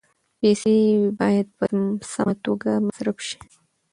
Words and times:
پیسې 0.39 0.75
باید 1.19 1.47
په 1.57 1.65
سمه 2.11 2.35
توګه 2.45 2.71
مصرف 2.85 3.17
شي. 3.27 3.39